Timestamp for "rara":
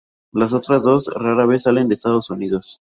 1.13-1.45